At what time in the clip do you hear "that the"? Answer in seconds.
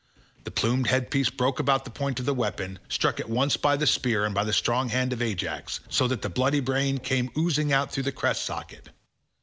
6.07-6.27